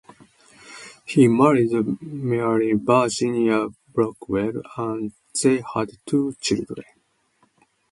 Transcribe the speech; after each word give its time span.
He 1.05 1.27
married 1.27 1.69
Mary 2.01 2.73
Virginia 2.73 3.67
Blackwell, 3.93 4.63
and 4.75 5.11
they 5.43 5.61
had 5.75 5.91
two 6.07 6.33
children. 6.41 6.85